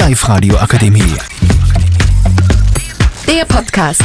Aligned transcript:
Live 0.00 0.26
radio 0.30 0.56
akademie 0.56 1.14
Der 3.28 3.44
Podcast. 3.44 4.02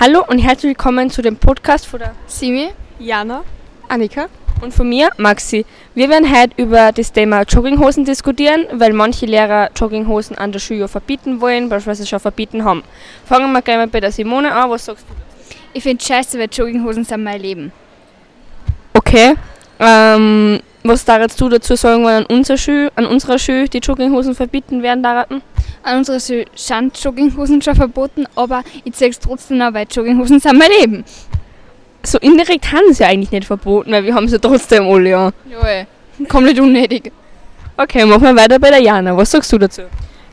Hallo 0.00 0.24
und 0.26 0.40
herzlich 0.40 0.70
willkommen 0.70 1.10
zu 1.10 1.22
dem 1.22 1.36
Podcast 1.36 1.86
von 1.86 2.00
der 2.00 2.12
Simi, 2.26 2.70
Jana 2.98 3.44
Annika. 3.88 4.26
und 4.62 4.74
von 4.74 4.88
mir, 4.88 5.10
Maxi. 5.16 5.64
Wir 5.94 6.08
werden 6.08 6.28
heute 6.28 6.60
über 6.60 6.90
das 6.90 7.12
Thema 7.12 7.42
Jogginghosen 7.42 8.04
diskutieren, 8.04 8.66
weil 8.72 8.92
manche 8.92 9.26
Lehrer 9.26 9.70
Jogginghosen 9.76 10.36
an 10.36 10.50
der 10.50 10.58
Schule 10.58 10.88
verbieten 10.88 11.40
wollen, 11.40 11.68
beispielsweise 11.68 12.08
schon 12.08 12.18
verbieten 12.20 12.64
haben. 12.64 12.82
Fangen 13.24 13.52
wir 13.52 13.62
gleich 13.62 13.76
mal 13.76 13.86
bei 13.86 14.00
der 14.00 14.10
Simone 14.10 14.52
an. 14.52 14.70
Was 14.70 14.86
sagst 14.86 15.06
du? 15.08 15.14
Ich 15.72 15.84
finde 15.84 16.02
scheiße, 16.04 16.36
weil 16.38 16.48
Jogginghosen 16.50 17.04
sind 17.04 17.22
mein 17.22 17.40
Leben. 17.40 17.72
Okay. 18.92 19.34
Ähm, 19.78 20.60
was 20.84 21.04
darfst 21.04 21.40
du 21.40 21.48
dazu 21.48 21.74
sagen, 21.76 22.04
wenn 22.04 22.12
an, 22.12 22.26
unserer 22.26 22.58
Schule, 22.58 22.92
an 22.94 23.06
unserer 23.06 23.38
Schule 23.38 23.68
die 23.68 23.78
Jogginghosen 23.78 24.34
verbieten 24.34 24.82
werden 24.82 25.02
daran? 25.02 25.42
An 25.82 25.98
unserer 25.98 26.20
Schule 26.20 26.44
sind 26.54 26.98
Jogginghosen 26.98 27.62
schon 27.62 27.74
verboten, 27.74 28.26
aber 28.36 28.62
ich 28.84 28.92
zeige 28.92 29.12
es 29.12 29.18
trotzdem 29.18 29.58
noch, 29.58 29.72
weil 29.72 29.86
Jogginghosen 29.90 30.40
sind 30.40 30.58
mein 30.58 30.70
Leben. 30.80 31.04
So 32.02 32.18
indirekt 32.18 32.70
haben 32.70 32.92
sie 32.92 33.02
ja 33.02 33.08
eigentlich 33.08 33.30
nicht 33.30 33.46
verboten, 33.46 33.92
weil 33.92 34.04
wir 34.04 34.14
haben 34.14 34.28
sie 34.28 34.38
trotzdem 34.38 34.86
alle, 34.86 35.08
ja. 35.08 35.30
Jawohl. 35.50 35.86
Komplett 36.28 36.60
unnötig. 36.60 37.10
Okay, 37.76 38.04
machen 38.04 38.22
wir 38.22 38.36
weiter 38.36 38.58
bei 38.58 38.68
der 38.70 38.80
Jana. 38.80 39.16
Was 39.16 39.30
sagst 39.30 39.50
du 39.52 39.58
dazu? 39.58 39.82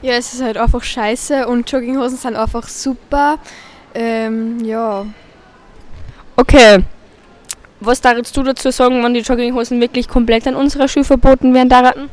Ja, 0.01 0.13
es 0.13 0.33
ist 0.33 0.43
halt 0.43 0.57
einfach 0.57 0.83
scheiße 0.83 1.47
und 1.47 1.71
Jogginghosen 1.71 2.17
sind 2.17 2.35
einfach 2.35 2.67
super. 2.67 3.39
Ähm, 3.93 4.59
ja. 4.65 5.05
Okay. 6.35 6.83
Was 7.83 7.99
darfst 7.99 8.37
du 8.37 8.43
dazu 8.43 8.69
sagen, 8.69 9.03
wenn 9.03 9.15
die 9.15 9.21
Jogginghosen 9.21 9.81
wirklich 9.81 10.07
komplett 10.07 10.47
an 10.47 10.55
unserer 10.55 10.87
Schule 10.87 11.03
verboten 11.03 11.51
werden 11.55 11.67
daran? 11.67 12.09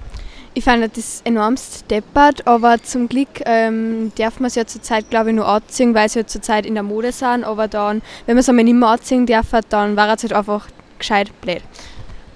Ich 0.54 0.64
fand 0.64 0.96
das 0.96 1.20
enormst 1.24 1.90
deppert, 1.90 2.46
aber 2.46 2.82
zum 2.82 3.06
Glück 3.06 3.28
ähm, 3.44 4.10
darf 4.16 4.40
man 4.40 4.46
es 4.46 4.54
ja 4.54 4.64
zurzeit, 4.64 5.10
glaube 5.10 5.28
ich, 5.28 5.36
nur 5.36 5.46
anziehen, 5.46 5.94
weil 5.94 6.08
sie 6.08 6.20
ja 6.20 6.26
zurzeit 6.26 6.64
in 6.64 6.72
der 6.72 6.82
Mode 6.82 7.12
sind. 7.12 7.44
Aber 7.44 7.68
dann, 7.68 8.00
wenn 8.24 8.34
man 8.34 8.40
es 8.40 8.48
einmal 8.48 8.64
nicht 8.64 8.74
mehr 8.74 8.88
anziehen 8.88 9.26
darf, 9.26 9.48
dann 9.68 9.94
war 9.94 10.14
es 10.14 10.22
halt 10.22 10.32
einfach 10.32 10.68
gescheit 10.98 11.38
blöd. 11.42 11.60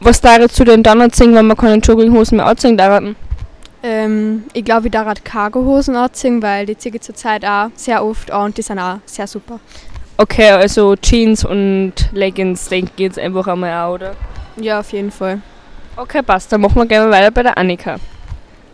Was 0.00 0.20
darfst 0.20 0.60
du 0.60 0.64
denn 0.64 0.82
dann 0.82 1.00
anziehen, 1.00 1.34
wenn 1.34 1.46
man 1.46 1.56
keine 1.56 1.76
Jogginghosen 1.76 2.36
mehr 2.36 2.46
anziehen 2.46 2.76
daran? 2.76 3.16
Ähm, 3.82 4.44
ich 4.52 4.64
glaube, 4.64 4.88
ich 4.88 4.92
darf 4.92 5.08
Cargohosen 5.24 5.96
anziehen, 5.96 6.42
weil 6.42 6.66
die 6.66 6.76
ziehe 6.76 6.94
ich 6.94 7.00
zurzeit 7.00 7.46
auch 7.46 7.70
sehr 7.76 8.04
oft 8.04 8.30
an 8.30 8.44
und 8.44 8.58
die 8.58 8.62
sind 8.62 8.78
auch 8.78 8.98
sehr 9.06 9.26
super. 9.26 9.58
Okay, 10.22 10.50
also 10.50 10.94
Jeans 10.94 11.44
und 11.44 11.94
Leggings 12.12 12.68
denke 12.68 12.92
ich 12.94 13.00
jetzt 13.00 13.18
einfach 13.18 13.48
einmal 13.48 13.72
auch, 13.72 13.94
oder? 13.94 14.14
Ja, 14.54 14.78
auf 14.78 14.92
jeden 14.92 15.10
Fall. 15.10 15.42
Okay, 15.96 16.22
passt. 16.22 16.52
Dann 16.52 16.60
machen 16.60 16.76
wir 16.76 16.86
gerne 16.86 17.10
weiter 17.10 17.32
bei 17.32 17.42
der 17.42 17.58
Annika. 17.58 17.96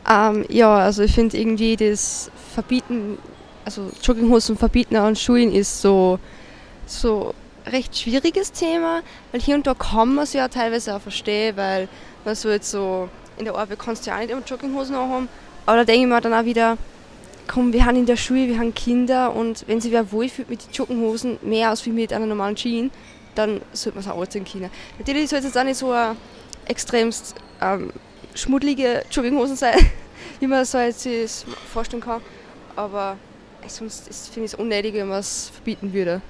Ähm, 0.07 0.45
ja, 0.51 0.77
also 0.77 1.03
ich 1.05 1.15
finde 1.15 1.39
irgendwie 1.39 1.75
das 1.77 2.31
Verbieten, 2.53 3.17
also 3.65 3.91
Jogginghosen 4.03 4.59
verbieten 4.59 4.97
an 4.97 5.17
Schulen 5.17 5.51
ist 5.51 5.81
so, 5.81 6.19
so 6.85 7.33
recht 7.67 7.97
schwieriges 7.97 8.53
Thema, 8.53 9.01
weil 9.33 9.41
hier 9.41 9.55
und 9.55 9.67
da 9.67 9.73
kann 9.73 10.17
man 10.17 10.25
es 10.25 10.35
ja 10.35 10.49
teilweise 10.49 10.95
auch 10.95 11.01
verstehen, 11.01 11.57
weil 11.57 11.89
man 12.27 12.35
so 12.35 12.51
jetzt 12.51 12.71
so 12.71 13.09
in 13.39 13.47
der 13.47 13.55
Arbeit 13.55 13.79
kannst 13.79 14.05
du 14.05 14.11
ja 14.11 14.17
auch 14.17 14.21
nicht 14.21 14.31
immer 14.31 14.43
Jogginghosen 14.45 14.97
haben. 14.97 15.29
Aber 15.65 15.79
da 15.79 15.85
denke 15.85 16.03
ich 16.03 16.09
mir 16.09 16.21
dann 16.21 16.35
auch 16.35 16.45
wieder, 16.45 16.77
komm, 17.49 17.73
wir 17.73 17.85
haben 17.85 17.97
in 17.97 18.07
der 18.07 18.17
Schule, 18.17 18.47
wir 18.47 18.59
haben 18.59 18.75
Kinder 18.75 19.35
und 19.35 19.65
wenn 19.67 19.81
sie 19.81 19.91
wer 19.91 20.13
wohlfühlt 20.13 20.49
mit 20.49 20.65
den 20.65 20.73
Jogginghosen 20.73 21.39
mehr 21.43 21.71
als 21.71 21.85
wie 21.87 21.91
mit 21.91 22.13
einer 22.13 22.27
normalen 22.27 22.55
Jeans, 22.55 22.93
dann 23.35 23.61
sollte 23.73 23.99
man 23.99 24.05
es 24.05 24.11
auch 24.11 24.21
anziehen 24.21 24.45
können. 24.45 24.71
Natürlich 24.99 25.29
soll 25.31 25.41
es 25.41 25.47
jetzt 25.47 25.59
auch 25.59 25.65
nicht 25.65 25.79
so 25.79 25.91
eine 25.91 26.17
extremst 26.67 27.35
ähm, 27.61 27.91
schmuddelige 28.35 29.03
Jogginghosen 29.11 29.57
sein, 29.57 29.75
wie 30.41 30.47
man 30.47 30.65
so 30.65 30.79
jetzt 30.79 31.01
sich 31.01 31.23
das 31.23 31.47
vorstellen 31.73 32.03
kann. 32.03 32.21
Aber 32.77 33.17
sonst 33.67 34.09
finde 34.33 34.47
ich 34.47 34.53
es 34.53 34.59
unnötig, 34.59 34.95
wenn 34.95 35.09
man 35.09 35.19
es 35.19 35.51
verbieten 35.53 35.93
würde. 35.93 36.21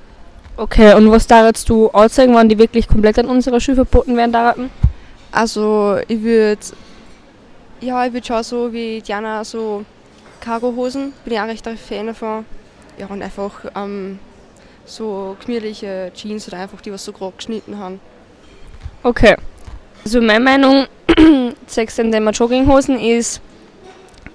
Okay, 0.56 0.94
und 0.94 1.10
was 1.10 1.26
darfst 1.26 1.68
du 1.68 1.88
anzeigen, 1.90 2.34
wann 2.34 2.48
die 2.48 2.58
wirklich 2.58 2.88
komplett 2.88 3.18
an 3.18 3.26
unserer 3.26 3.60
Schule 3.60 3.76
verboten 3.76 4.16
werden 4.16 4.32
daran? 4.32 4.70
Also 5.30 5.98
ich 6.08 6.22
würde, 6.22 6.58
ja, 7.80 8.06
ich 8.06 8.12
würde 8.12 8.26
schon 8.26 8.42
so 8.42 8.72
wie 8.72 9.00
Diana 9.00 9.44
so 9.44 9.84
Cargohosen, 10.40 11.12
bin 11.24 11.34
ich 11.34 11.40
auch 11.40 11.46
recht 11.46 11.66
ein 11.66 11.78
Fan 11.78 12.08
davon. 12.08 12.44
Ja, 12.98 13.06
und 13.06 13.22
einfach 13.22 13.64
ähm, 13.76 14.18
so 14.84 15.36
gemütliche 15.44 16.10
Jeans 16.14 16.48
oder 16.48 16.58
einfach 16.58 16.80
die, 16.80 16.92
was 16.92 17.04
so 17.04 17.12
grob 17.12 17.36
geschnitten 17.36 17.78
haben. 17.78 18.00
Okay. 19.02 19.36
Also 20.04 20.20
meine 20.20 20.40
Meinung 20.40 20.86
sechs 21.66 21.96
dem 21.96 22.10
Thema 22.10 22.30
Jogginghosen 22.30 22.98
ist, 22.98 23.40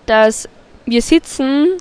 dass 0.06 0.47
wir 0.86 1.02
sitzen 1.02 1.78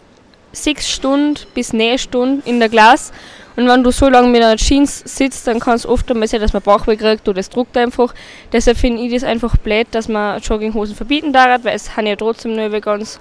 sechs 0.52 0.90
Stunden 0.90 1.36
bis 1.54 1.72
neun 1.72 1.98
Stunden 1.98 2.42
in 2.48 2.60
der 2.60 2.68
Glas 2.68 3.12
und 3.56 3.68
wenn 3.68 3.82
du 3.84 3.90
so 3.90 4.08
lange 4.08 4.28
mit 4.28 4.42
einer 4.42 4.56
Jeans 4.56 5.02
sitzt, 5.04 5.46
dann 5.46 5.60
kann 5.60 5.74
es 5.74 5.86
oft 5.86 6.10
einmal 6.10 6.26
sein, 6.28 6.40
dass 6.40 6.52
man 6.52 6.62
Bauchweh 6.62 6.96
kriegt 6.96 7.28
oder 7.28 7.38
es 7.38 7.50
druckt 7.50 7.76
einfach. 7.76 8.14
Deshalb 8.52 8.78
finde 8.78 9.02
ich 9.02 9.12
das 9.12 9.24
einfach 9.24 9.56
blöd, 9.56 9.86
dass 9.90 10.08
man 10.08 10.40
Jogginghosen 10.40 10.96
verbieten 10.96 11.32
darf, 11.32 11.64
weil 11.64 11.76
es 11.76 11.96
haben 11.96 12.06
ja 12.06 12.16
trotzdem 12.16 12.56
nur 12.56 12.70
ganz 12.80 13.20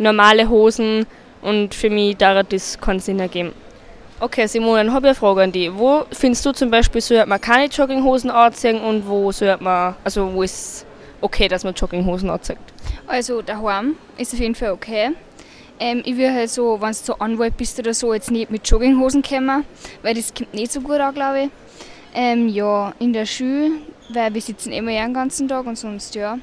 normale 0.00 0.48
Hosen 0.48 1.06
und 1.42 1.74
für 1.74 1.90
mich 1.90 2.16
darf 2.16 2.46
das 2.48 2.80
keinen 2.80 3.00
Sinn 3.00 3.20
ergeben. 3.20 3.52
Okay, 4.18 4.46
Simone, 4.46 4.84
dann 4.84 4.92
habe 4.92 5.06
ich 5.06 5.10
eine 5.10 5.14
Frage 5.14 5.42
an 5.42 5.52
dich. 5.52 5.70
Wo 5.72 6.04
findest 6.12 6.44
du 6.44 6.52
zum 6.52 6.70
Beispiel, 6.70 7.00
sollte 7.00 7.26
man 7.26 7.40
keine 7.40 7.66
Jogginghosen 7.66 8.30
anziehen 8.30 8.80
und 8.80 9.08
wo 9.08 9.32
sollte 9.32 9.62
man, 9.62 9.94
also 10.04 10.32
wo 10.34 10.42
ist 10.42 10.84
okay, 11.20 11.48
dass 11.48 11.64
man 11.64 11.74
Jogginghosen 11.74 12.28
anzieht? 12.28 12.58
Also 13.06 13.40
daheim 13.40 13.96
ist 14.18 14.34
auf 14.34 14.40
jeden 14.40 14.54
Fall 14.54 14.72
okay. 14.72 15.10
Ähm, 15.78 16.02
ich 16.04 16.16
würde 16.16 16.34
halt 16.34 16.50
so, 16.50 16.78
wenn 16.80 16.90
du 16.90 16.94
so 16.94 17.14
Anwalt 17.14 17.56
bist 17.56 17.78
oder 17.78 17.94
so, 17.94 18.12
jetzt 18.12 18.30
nicht 18.30 18.50
mit 18.50 18.68
Jogginghosen 18.68 19.22
kommen, 19.22 19.64
weil 20.02 20.14
das 20.14 20.34
kommt 20.34 20.52
nicht 20.52 20.72
so 20.72 20.82
gut 20.82 21.00
an, 21.00 21.14
glaube 21.14 21.44
ich. 21.44 21.50
Ähm, 22.14 22.48
ja, 22.48 22.92
in 22.98 23.14
der 23.14 23.24
Schule, 23.24 23.70
weil 24.10 24.34
wir 24.34 24.42
sitzen 24.42 24.72
immer 24.72 24.90
ja 24.90 25.04
den 25.04 25.14
ganzen 25.14 25.48
Tag 25.48 25.64
und 25.66 25.78
sonst 25.78 26.14
ja. 26.14 26.38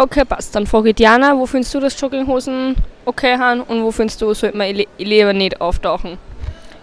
Okay, 0.00 0.24
passt. 0.24 0.54
Dann 0.54 0.66
frage 0.66 0.88
ich 0.88 0.94
Diana, 0.94 1.36
wo 1.36 1.44
findest 1.44 1.74
du, 1.74 1.80
dass 1.80 2.00
Jogginghosen 2.00 2.74
okay 3.04 3.36
haben 3.36 3.60
und 3.60 3.82
wo 3.82 3.90
findest 3.90 4.22
du, 4.22 4.32
sollte 4.32 4.56
man 4.56 4.74
lieber 4.96 5.34
nicht 5.34 5.60
auftauchen? 5.60 6.16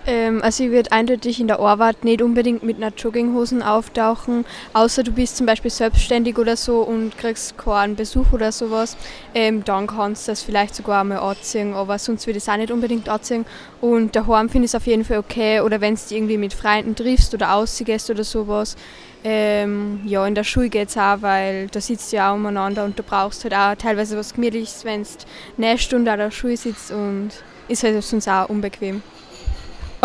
Ähm, 0.07 0.41
also 0.41 0.63
ich 0.63 0.71
würde 0.71 0.93
eindeutig 0.93 1.41
in 1.41 1.47
der 1.47 1.59
Arbeit 1.59 2.05
nicht 2.05 2.21
unbedingt 2.21 2.63
mit 2.63 2.77
einer 2.77 2.93
Jogginghosen 2.95 3.61
auftauchen, 3.61 4.45
außer 4.71 5.03
du 5.03 5.11
bist 5.11 5.35
zum 5.35 5.45
Beispiel 5.45 5.69
selbstständig 5.69 6.37
oder 6.37 6.55
so 6.55 6.79
und 6.79 7.17
kriegst 7.17 7.57
keinen 7.57 7.97
Besuch 7.97 8.31
oder 8.31 8.53
sowas. 8.53 8.95
Ähm, 9.35 9.65
dann 9.65 9.85
kannst 9.85 10.27
du 10.27 10.31
das 10.31 10.43
vielleicht 10.43 10.75
sogar 10.75 11.01
einmal 11.01 11.17
anziehen, 11.17 11.73
aber 11.73 11.99
sonst 11.99 12.25
würde 12.25 12.37
ich 12.37 12.43
es 12.43 12.49
auch 12.49 12.55
nicht 12.55 12.71
unbedingt 12.71 13.09
anziehen. 13.09 13.45
Und 13.81 14.15
daheim 14.15 14.47
finde 14.47 14.65
ich 14.65 14.71
es 14.71 14.75
auf 14.75 14.87
jeden 14.87 15.03
Fall 15.03 15.17
okay. 15.17 15.59
Oder 15.59 15.81
wenn 15.81 15.95
du 15.95 16.15
irgendwie 16.15 16.37
mit 16.37 16.53
Freunden 16.53 16.95
triffst 16.95 17.33
oder 17.33 17.53
ausgehst 17.53 18.09
oder 18.09 18.23
sowas. 18.23 18.77
Ähm, 19.25 19.99
ja, 20.05 20.25
in 20.25 20.35
der 20.35 20.45
Schule 20.45 20.69
geht 20.69 20.87
es 20.87 20.97
auch, 20.97 21.21
weil 21.21 21.67
da 21.67 21.81
sitzt 21.81 22.13
du 22.13 22.15
ja 22.15 22.31
auch 22.31 22.35
umeinander 22.35 22.85
und 22.85 22.97
du 22.97 23.03
brauchst 23.03 23.43
halt 23.43 23.53
auch 23.53 23.75
teilweise 23.75 24.15
was 24.15 24.33
Gemütliches, 24.33 24.85
wenn 24.85 25.03
du 25.03 25.09
eine 25.57 25.77
Stunde 25.77 26.11
an 26.13 26.19
der 26.19 26.31
Schule 26.31 26.55
sitzt 26.55 26.91
und 26.91 27.31
ist 27.67 27.83
halt 27.83 28.01
sonst 28.01 28.29
auch 28.29 28.47
unbequem. 28.47 29.01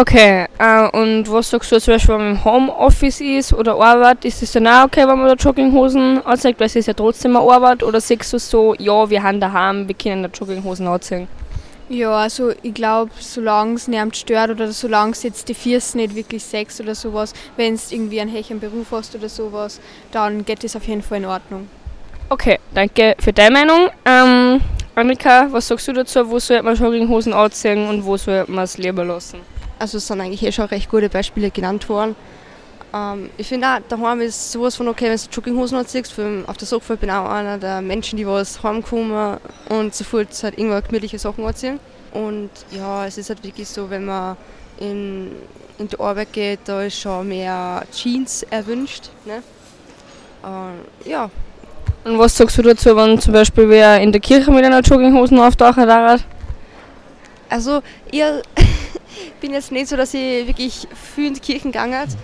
Okay, 0.03 0.47
äh, 0.59 0.89
und 0.89 1.31
was 1.31 1.51
sagst 1.51 1.71
du 1.71 1.81
zum 1.81 1.95
Beispiel, 1.95 2.17
wenn 2.17 2.25
man 2.25 2.35
im 2.35 2.45
Homeoffice 2.45 3.21
ist 3.21 3.53
oder 3.53 3.77
Arbeit, 3.77 4.25
ist 4.25 4.43
es 4.43 4.51
dann 4.51 4.67
auch 4.67 4.87
okay, 4.87 5.07
wenn 5.07 5.17
man 5.17 5.29
da 5.29 5.35
Jogginghosen 5.35 6.27
anzieht, 6.27 6.59
weil 6.59 6.67
es 6.67 6.75
ist 6.75 6.87
ja 6.87 6.93
trotzdem 6.93 7.37
eine 7.37 7.49
Arbeit? 7.49 7.85
Oder 7.85 8.01
sagst 8.01 8.33
du 8.33 8.39
so, 8.41 8.75
ja, 8.81 9.09
wir 9.09 9.23
haben 9.23 9.39
daheim, 9.39 9.87
wir 9.87 9.95
können 9.95 10.25
da 10.25 10.29
Jogginghosen 10.29 10.89
anziehen? 10.89 11.29
Ja, 11.89 12.17
also 12.17 12.51
ich 12.63 12.75
glaube, 12.75 13.13
solange 13.21 13.75
es 13.75 13.87
niemand 13.87 14.17
stört 14.17 14.51
oder 14.51 14.73
solange 14.73 15.13
es 15.13 15.23
jetzt 15.23 15.49
die 15.49 15.55
Füße 15.55 15.97
nicht 15.97 16.17
wirklich 16.17 16.43
sex 16.43 16.81
oder 16.81 16.97
sowas, 16.97 17.33
wenn 17.57 17.75
es 17.75 17.93
irgendwie 17.93 18.21
einen 18.21 18.31
hechen 18.33 18.59
Beruf 18.59 18.89
hast 18.91 19.15
oder 19.15 19.29
sowas, 19.29 19.79
dann 20.11 20.45
geht 20.45 20.65
das 20.65 20.75
auf 20.75 20.83
jeden 20.83 21.03
Fall 21.03 21.19
in 21.19 21.27
Ordnung. 21.27 21.69
Okay, 22.29 22.59
danke 22.75 23.15
für 23.21 23.33
deine 23.33 23.53
Meinung. 23.53 23.89
Ähm, 24.05 24.61
Annika, 24.97 25.47
was 25.53 25.69
sagst 25.69 25.87
du 25.87 25.93
dazu? 25.93 26.29
Wo 26.29 26.41
sollte 26.41 26.65
man 26.65 26.75
Jogginghosen 26.75 27.33
anziehen 27.33 27.89
und 27.89 28.05
wo 28.05 28.17
sollte 28.17 28.51
man 28.51 28.65
es 28.65 28.77
lieber 28.79 29.05
lassen? 29.05 29.52
Also 29.83 29.99
es 29.99 30.07
sind 30.07 30.21
eigentlich 30.21 30.45
eh 30.45 30.53
schon 30.53 30.67
recht 30.67 30.89
gute 30.89 31.09
Beispiele 31.09 31.51
genannt 31.51 31.89
worden. 31.89 32.15
Ähm, 32.95 33.31
ich 33.37 33.49
finde 33.49 33.67
auch, 33.67 33.81
daheim 33.89 34.21
ist 34.21 34.53
sowas 34.53 34.77
von 34.77 34.87
okay, 34.87 35.07
wenn 35.07 35.17
du 35.17 35.25
Jogginghosen 35.33 35.77
anziehst. 35.77 36.13
Für, 36.13 36.45
auf 36.47 36.57
der 36.57 36.69
Sofa 36.69 36.95
bin 36.95 37.09
ich 37.09 37.15
auch 37.17 37.29
einer 37.29 37.59
der 37.59 37.83
Menschen, 37.83 38.17
die 38.17 38.25
was 38.25 38.63
heimkommen 38.63 39.39
und 39.71 39.93
sofort 39.93 40.29
halt 40.45 40.57
irgendwann 40.57 40.85
gemütliche 40.85 41.19
Sachen 41.19 41.45
anziehen. 41.45 41.81
Und 42.13 42.51
ja, 42.71 43.05
es 43.07 43.19
ist 43.19 43.29
halt 43.29 43.43
wirklich 43.43 43.69
so, 43.69 43.91
wenn 43.91 44.05
man 44.05 44.37
in, 44.79 45.33
in 45.79 45.89
die 45.89 45.99
Arbeit 45.99 46.33
geht, 46.33 46.61
da 46.67 46.85
ist 46.85 47.01
schon 47.01 47.27
mehr 47.27 47.83
Jeans 47.91 48.45
erwünscht. 48.51 49.11
Ne? 49.25 49.43
Ähm, 50.45 51.11
ja, 51.11 51.29
Und 52.05 52.21
was 52.21 52.37
sagst 52.37 52.57
du 52.57 52.63
dazu, 52.63 52.95
wenn 52.95 53.19
zum 53.19 53.33
Beispiel 53.33 53.69
wer 53.69 54.01
in 54.01 54.13
der 54.13 54.21
Kirche 54.21 54.53
mit 54.53 54.65
einer 54.65 54.81
Jogginghosen 54.81 55.41
auftauchen 55.41 55.89
darf? 55.89 56.21
Also 57.51 57.83
ich 58.13 58.23
bin 59.41 59.53
jetzt 59.53 59.73
nicht 59.73 59.89
so, 59.89 59.97
dass 59.97 60.15
ich 60.15 60.47
wirklich 60.47 60.89
viel 61.13 61.29
in 61.29 61.35
die 61.35 61.41
Kirchen 61.41 61.73
gegangen 61.73 62.07
bin, 62.07 62.17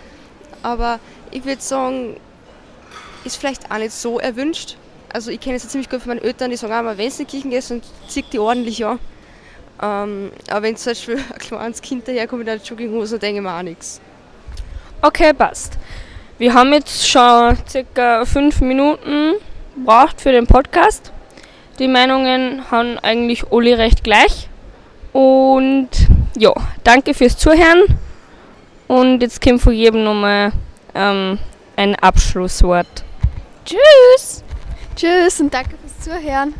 aber 0.62 1.00
ich 1.30 1.44
würde 1.44 1.60
sagen, 1.60 2.16
ist 3.24 3.36
vielleicht 3.36 3.70
auch 3.70 3.78
nicht 3.78 3.92
so 3.92 4.18
erwünscht. 4.18 4.76
also 5.12 5.30
ich 5.30 5.40
kenne 5.40 5.56
es 5.56 5.64
ja 5.64 5.68
ziemlich 5.68 5.88
gut 5.88 6.00
von 6.00 6.10
meinen 6.10 6.24
Eltern, 6.24 6.50
die 6.50 6.56
sagen 6.56 6.72
auch 6.72 6.82
mal, 6.82 6.98
wenn 6.98 7.08
du 7.08 7.12
in 7.12 7.18
die 7.18 7.24
Kirchen 7.24 7.50
gehst 7.50 7.70
und 7.70 7.84
zieht 8.08 8.32
die 8.32 8.38
ordentlich 8.38 8.84
an. 8.84 8.98
Ähm, 9.80 10.32
aber 10.50 10.62
wenn 10.62 10.76
zum 10.76 10.90
Beispiel 10.90 11.16
ein 11.16 11.38
kleines 11.38 11.80
Kind 11.80 12.08
daherkommt 12.08 12.40
mit 12.40 12.48
einer 12.48 12.62
Jogginghose, 12.62 13.12
dann 13.12 13.20
denke 13.20 13.38
ich 13.38 13.42
mir 13.42 13.56
auch 13.56 13.62
nichts. 13.62 14.00
Okay, 15.02 15.32
passt. 15.32 15.78
Wir 16.38 16.54
haben 16.54 16.72
jetzt 16.72 17.08
schon 17.08 17.56
circa 17.68 18.24
fünf 18.24 18.60
Minuten 18.60 19.34
gebraucht 19.76 20.20
für 20.20 20.32
den 20.32 20.46
Podcast. 20.46 21.12
Die 21.78 21.88
Meinungen 21.88 22.70
haben 22.70 22.98
eigentlich 22.98 23.52
alle 23.52 23.78
recht 23.78 24.02
gleich. 24.02 24.48
Und 25.12 25.88
ja, 26.36 26.52
danke 26.84 27.14
fürs 27.14 27.36
Zuhören. 27.36 27.84
Und 28.86 29.20
jetzt 29.22 29.40
kommt 29.40 29.60
von 29.60 29.72
jedem 29.72 30.04
nochmal 30.04 30.52
ähm, 30.94 31.38
ein 31.76 31.94
Abschlusswort. 31.96 33.04
Tschüss! 33.64 34.42
Tschüss 34.96 35.40
und 35.40 35.52
danke 35.52 35.76
fürs 35.76 36.04
Zuhören. 36.04 36.54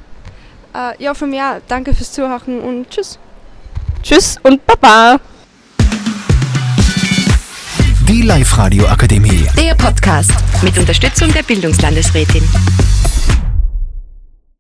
Äh, 0.75 1.03
ja, 1.03 1.15
von 1.15 1.31
mir 1.31 1.61
danke 1.67 1.95
fürs 1.95 2.13
Zuhören 2.13 2.61
und 2.61 2.91
tschüss. 2.91 3.19
Tschüss 4.03 4.37
und 4.43 4.65
Baba! 4.67 5.19
Die 8.07 8.23
Live-Radio 8.23 8.87
Akademie. 8.87 9.47
Der 9.57 9.75
Podcast 9.75 10.33
mit 10.63 10.79
Unterstützung 10.79 11.33
der 11.33 11.43
Bildungslandesrätin. 11.43 12.43